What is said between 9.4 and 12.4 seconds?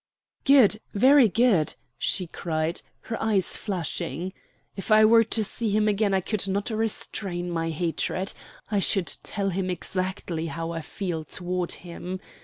him exactly how I feel toward him.